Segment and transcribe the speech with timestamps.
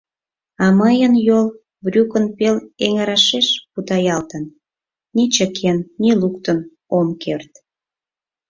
[0.63, 1.47] А мыйын йол
[1.83, 2.55] брюкын пел
[2.85, 4.43] эҥырашеш путаялтын—
[5.15, 6.59] ни чыкен, ни луктын
[6.97, 7.51] ом керт.